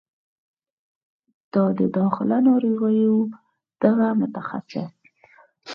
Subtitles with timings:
[1.53, 1.55] د
[1.95, 3.17] داخله ناروغیو
[3.83, 4.95] دغه متخصص